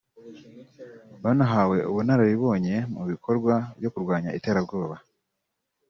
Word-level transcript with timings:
Banahawe 1.23 1.77
ubunararibonye 1.89 2.75
mu 2.93 3.03
bikorwa 3.11 3.53
byo 3.77 3.89
kurwanya 3.93 4.29
iterabwoba 4.37 4.95